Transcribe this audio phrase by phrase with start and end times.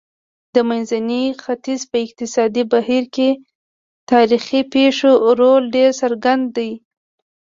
[0.53, 3.29] د منځني ختیځ په اقتصادي بهیر کې
[4.11, 6.71] تاریخي پېښو رول ډېر څرګند دی.